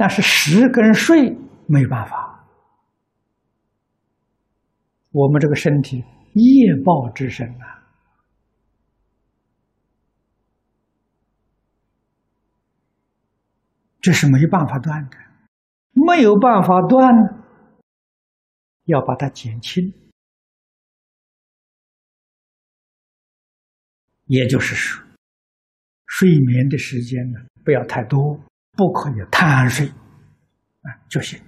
[0.00, 2.42] 但是食跟睡没办法，
[5.10, 6.02] 我们这个身体
[6.32, 7.84] 业报之身啊，
[14.00, 15.18] 这是没办法断的，
[15.92, 17.06] 没有办法断，
[18.84, 19.92] 要把它减轻，
[24.24, 25.04] 也就是说，
[26.06, 28.40] 睡眠的时间呢不要太多，
[28.80, 29.86] 不可以贪睡，
[30.80, 31.38] 啊就行。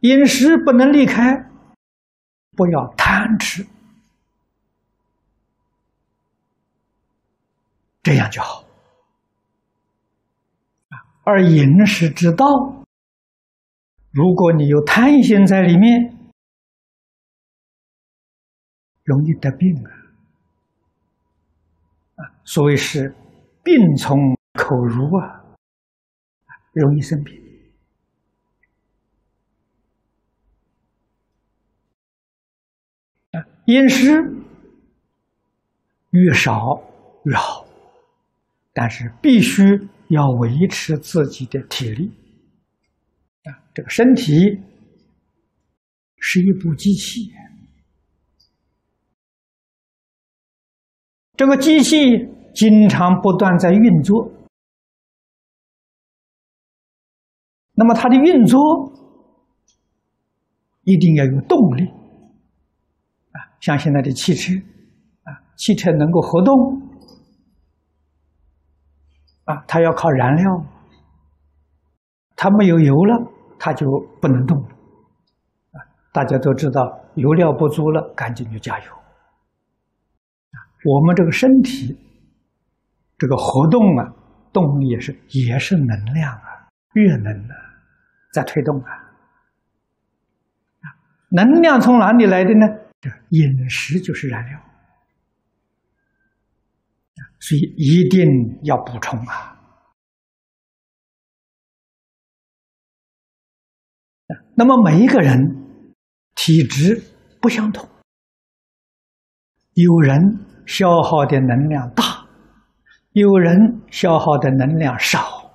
[0.00, 1.48] 饮食不能离开，
[2.56, 3.64] 不要贪吃，
[8.02, 8.64] 这样就好。
[11.22, 12.44] 而饮食之道，
[14.10, 16.12] 如果你有贪心在里面，
[19.04, 19.90] 容易得病啊！
[22.16, 23.14] 啊，所谓是
[23.62, 24.33] 病从
[24.64, 25.44] 口如啊，
[26.72, 27.38] 容易生病。
[33.32, 34.10] 啊，饮食
[36.12, 36.82] 越少
[37.24, 37.66] 越好，
[38.72, 39.86] 但是必须。
[40.08, 42.12] 要维持自己的体力
[43.44, 43.56] 啊！
[43.72, 44.32] 这个身体
[46.18, 47.32] 是一部机器，
[51.36, 51.96] 这个机器
[52.54, 54.30] 经常不断在运作。
[57.74, 58.58] 那么它的运作
[60.82, 61.86] 一定要有动力
[63.32, 63.38] 啊！
[63.60, 64.52] 像现在的汽车
[65.24, 66.54] 啊，汽车能够活动。
[69.44, 70.44] 啊，它要靠燃料，
[72.34, 73.86] 它没有油了，它就
[74.20, 74.58] 不能动。
[74.58, 75.76] 啊，
[76.12, 76.80] 大家都知道，
[77.16, 78.84] 油料不足了，赶紧就加油。
[80.86, 81.94] 我们这个身体，
[83.18, 84.14] 这个活动啊，
[84.50, 87.54] 动力也是也是能量啊，热能啊，
[88.34, 88.90] 在推动啊。
[91.30, 92.66] 能量从哪里来的呢？
[93.30, 94.60] 饮食就是燃料。
[97.38, 98.20] 所以一定
[98.62, 99.52] 要补充啊！
[104.56, 105.38] 那么每一个人
[106.34, 107.02] 体质
[107.42, 107.86] 不相同，
[109.74, 110.18] 有人
[110.66, 112.26] 消耗的能量大，
[113.12, 115.52] 有人消耗的能量少。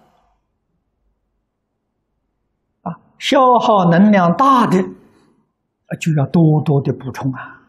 [2.82, 7.62] 啊，消耗能量大的啊，就要多多的补充啊。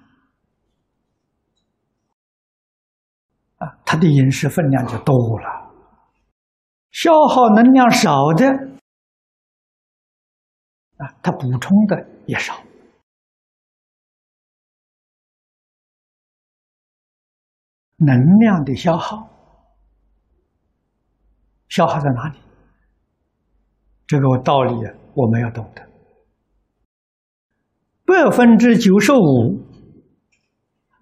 [3.59, 5.71] 啊，他的饮食分量就多了，
[6.93, 8.47] 消耗能量少的，
[10.97, 12.55] 啊，他补充的也少。
[17.97, 19.29] 能量的消耗，
[21.69, 22.39] 消耗在哪里？
[24.07, 24.75] 这个道理
[25.15, 25.89] 我们要懂得。
[28.05, 29.65] 百分之九十五，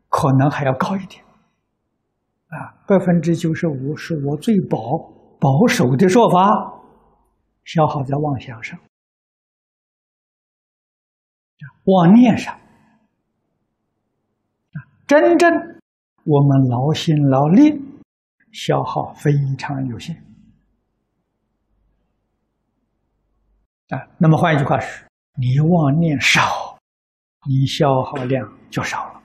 [0.09, 1.25] 可能还要高一点。
[2.49, 4.79] 啊，百分之九十五是我最保
[5.41, 6.39] 保守的说法，
[7.65, 8.79] 消耗在妄想上、
[11.85, 12.55] 妄念上。
[12.55, 12.61] 啊，
[15.07, 15.51] 真正
[16.25, 17.81] 我们劳心劳力，
[18.53, 20.28] 消耗非常有限。
[23.89, 25.07] 啊，那么换一句话是，
[25.37, 26.79] 你妄念少，
[27.49, 29.23] 你消耗量就少了。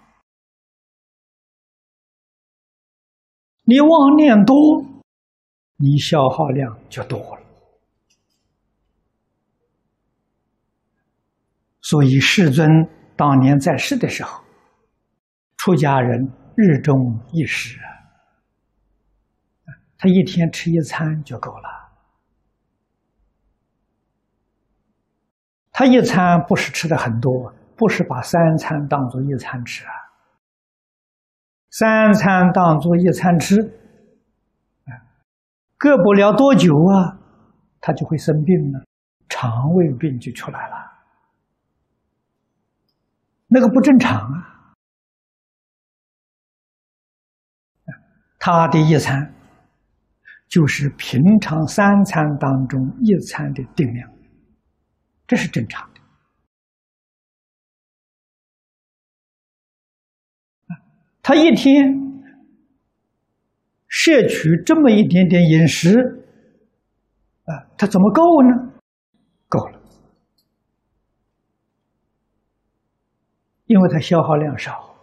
[3.65, 4.55] 你妄念多，
[5.77, 7.43] 你消耗量就多了。
[11.81, 12.69] 所以世尊
[13.17, 14.41] 当年在世的时候，
[15.57, 16.25] 出家人
[16.55, 16.97] 日中
[17.33, 17.77] 一食，
[19.97, 21.82] 他一天吃一餐就够了。
[25.73, 29.91] 他一餐不是吃的很多，不是把三餐当做一餐吃啊。
[31.71, 33.59] 三餐当做一餐吃，
[34.85, 34.93] 啊
[35.75, 37.17] 隔不了多久啊，
[37.81, 38.85] 他就会生病了，
[39.27, 40.75] 肠胃病就出来了，
[43.47, 44.49] 那个不正常啊。
[48.37, 49.33] 他的一餐
[50.47, 54.07] 就是平常三餐当中一餐的定量，
[55.25, 56.01] 这是正常的。
[61.21, 61.93] 他一天
[63.87, 65.97] 摄取这么一点点饮食，
[67.45, 68.73] 啊，他怎么够呢？
[69.47, 69.81] 够了，
[73.67, 74.93] 因为他消耗量少，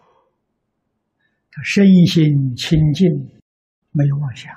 [1.50, 3.08] 他身心清净，
[3.92, 4.54] 没有妄想，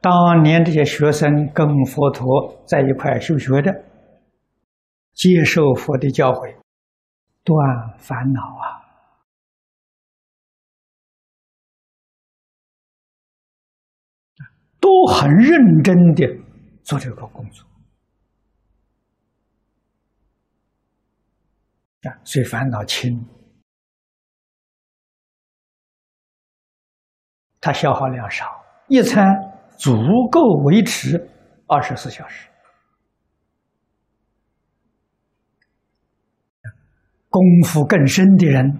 [0.00, 3.72] 当年这些学生跟佛陀在一块修学的，
[5.12, 6.56] 接受佛的教诲，
[7.42, 7.58] 断
[7.98, 8.66] 烦恼啊，
[14.78, 16.26] 都很认真的
[16.84, 17.66] 做这个工作
[22.02, 23.26] 啊，所以烦恼轻，
[27.60, 28.46] 它消耗量少，
[28.86, 29.47] 一餐。
[29.78, 29.92] 足
[30.30, 31.30] 够维持
[31.68, 32.48] 二十四小时，
[37.28, 38.76] 功夫更深的人，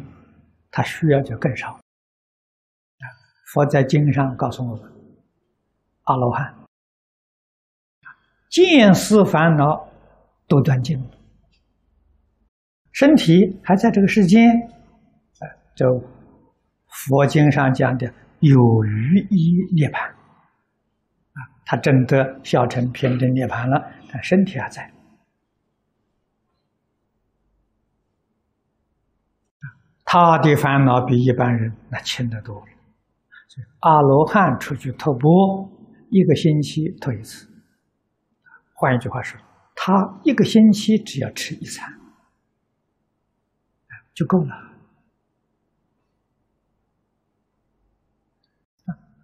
[0.72, 1.78] 他需要就更少。
[3.52, 4.92] 佛在经上告诉我们，
[6.02, 6.54] 阿罗汉
[8.50, 9.88] 见思烦恼
[10.48, 11.10] 都断尽了，
[12.90, 14.50] 身体还在这个世间，
[15.76, 15.86] 就
[16.88, 20.17] 佛经上讲的有余一涅槃。
[21.70, 24.90] 他真的小乘偏真涅盘了，但身体还在。
[30.02, 32.66] 他的烦恼比一般人那轻得多了。
[33.80, 35.70] 阿罗汉出去托钵，
[36.08, 37.46] 一个星期托一次。
[38.72, 39.38] 换一句话说，
[39.74, 41.92] 他一个星期只要吃一餐，
[44.14, 44.64] 就够了。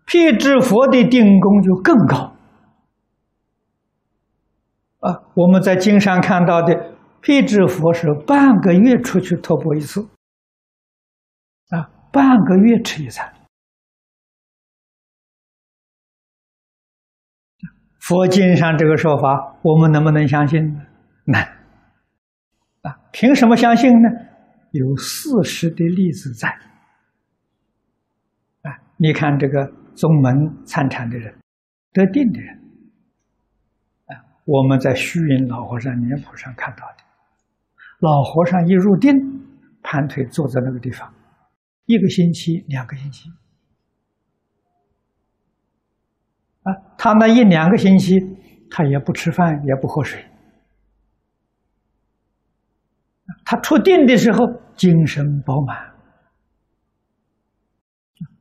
[0.05, 2.34] 辟支佛的定功就更高。
[5.05, 10.01] 啊，我们在经上看到的辟支佛是半个月出去托钵一次，
[11.69, 13.31] 啊，半个月吃一餐。
[18.01, 20.81] 佛经上这个说法，我们能不能相信呢？
[21.27, 21.43] 难。
[22.81, 24.09] 啊，凭什么相信呢？
[24.71, 26.49] 有事实的例子在。
[28.63, 31.35] 啊，你看这个宗门参禅的人，
[31.93, 32.64] 得定的人。
[34.45, 37.05] 我们在虚云老和尚年谱上看到的，
[38.01, 39.11] 老和尚一入定，
[39.83, 41.13] 盘腿坐在那个地方，
[41.87, 43.31] 一个星期、两个星期，
[46.63, 48.21] 啊，他那一两个星期，
[48.71, 50.23] 他也不吃饭，也不喝水，
[53.47, 55.95] 他出定的时候精神饱满，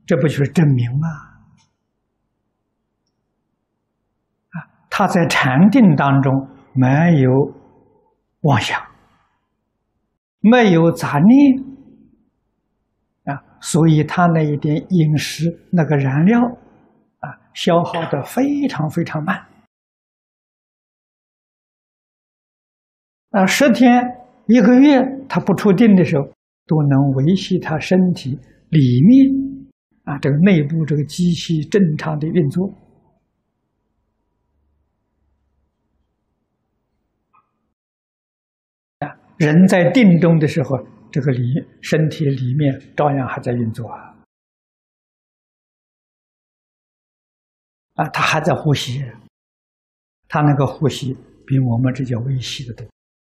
[0.05, 1.32] 这不就是证明吗？
[4.95, 6.31] 他在禅定当中
[6.73, 7.31] 没有
[8.41, 8.79] 妄想，
[10.39, 11.57] 没有杂念。
[13.23, 17.25] 啊，所以他那一点饮食那个燃料啊，
[17.55, 19.35] 消耗的非常非常慢。
[23.31, 23.99] 啊，十天
[24.45, 26.23] 一个月他不出定的时候，
[26.67, 28.37] 都能维系他身体
[28.69, 29.65] 里面
[30.03, 32.71] 啊这个内部这个机器正常的运作。
[39.37, 40.77] 人在定中的时候，
[41.11, 41.41] 这个里
[41.81, 44.15] 身体里面照样还在运作啊，
[47.95, 49.03] 啊，他还在呼吸，
[50.27, 52.87] 他那个呼吸比我们这叫微细的多，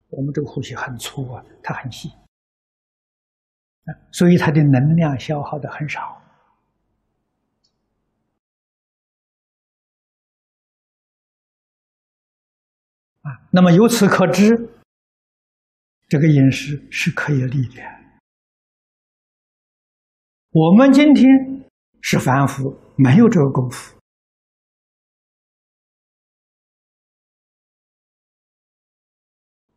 [0.09, 2.11] 我们这个呼吸很粗啊，它很细，
[4.11, 6.21] 所以它的能量消耗的很少，
[13.21, 14.69] 啊，那么由此可知。
[16.11, 17.81] 这个饮食是可以立的。
[20.49, 21.25] 我们今天
[22.01, 23.97] 是凡夫，没有这个功夫，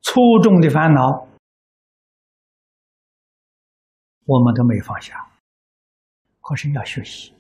[0.03, 1.29] 粗重的烦恼
[4.25, 5.15] 我们都没放下，
[6.41, 7.33] 可是要学习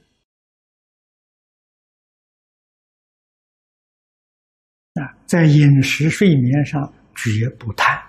[4.94, 8.03] 啊，在饮食、睡眠上绝不贪。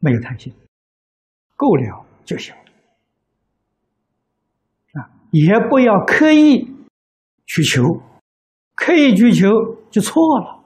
[0.00, 0.52] 没有贪心，
[1.56, 2.62] 够了就行了
[5.00, 5.10] 啊！
[5.32, 6.64] 也不要刻意
[7.46, 7.82] 去求，
[8.74, 9.48] 刻意去求
[9.90, 10.64] 就错了。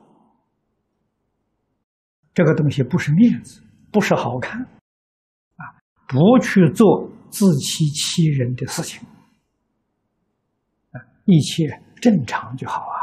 [2.34, 5.64] 这个东西不是面子，不是好看啊！
[6.06, 9.00] 不去做自欺欺人的事情
[10.92, 11.64] 啊，一切
[11.96, 13.01] 正常就好啊。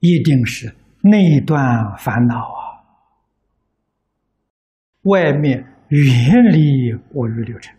[0.00, 2.84] 一定是内断烦恼啊，
[5.02, 7.76] 外面远离过欲六尘，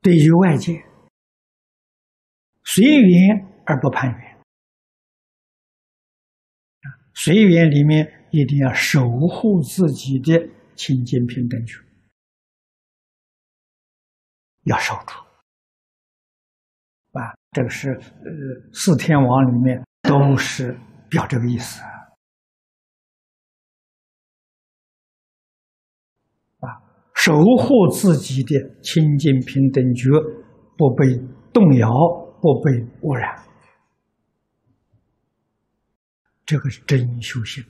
[0.00, 0.80] 对于外界
[2.64, 4.38] 随缘而不攀缘。
[7.14, 10.48] 随缘里面一定要守护自己的
[10.80, 11.78] 清净平等觉，
[14.62, 15.12] 要守住。
[17.18, 20.74] 啊，这个是呃四天王里面都是
[21.10, 21.82] 表这个意思。
[26.60, 26.80] 啊，
[27.14, 30.08] 守护自己的清净平等觉，
[30.78, 31.14] 不被
[31.52, 31.90] 动摇，
[32.40, 33.38] 不被污染。
[36.46, 37.62] 这个是真修行。